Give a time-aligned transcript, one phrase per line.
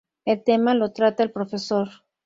[0.25, 1.53] El tema lo trata el Prof.